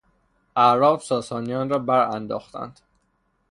اعراب 0.55 0.99
ساسانیان 1.01 1.69
را 1.69 1.79
برانداختند. 1.79 2.79